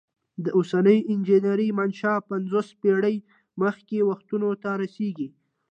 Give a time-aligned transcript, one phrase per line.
[0.43, 3.17] د اوسنۍ انجنیری منشا پنځوس پیړۍ
[3.61, 5.27] مخکې وختونو ته رسیږي.